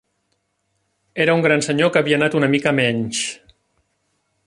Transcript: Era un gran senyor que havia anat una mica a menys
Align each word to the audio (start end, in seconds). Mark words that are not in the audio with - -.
Era 1.25 1.35
un 1.39 1.45
gran 1.47 1.63
senyor 1.67 1.93
que 1.97 2.01
havia 2.01 2.19
anat 2.21 2.39
una 2.41 2.53
mica 2.57 2.73
a 2.75 2.77
menys 2.83 3.25